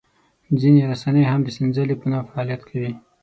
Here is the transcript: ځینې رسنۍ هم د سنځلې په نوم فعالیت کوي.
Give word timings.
ځینې 0.59 0.81
رسنۍ 0.91 1.23
هم 1.31 1.39
د 1.43 1.49
سنځلې 1.57 1.95
په 1.99 2.05
نوم 2.11 2.23
فعالیت 2.29 2.61
کوي. 2.69 2.91